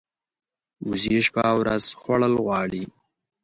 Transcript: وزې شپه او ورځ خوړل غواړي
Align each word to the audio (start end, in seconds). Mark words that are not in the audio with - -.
وزې 0.87 1.17
شپه 1.25 1.41
او 1.51 1.55
ورځ 1.63 1.83
خوړل 1.99 2.33
غواړي 2.43 2.83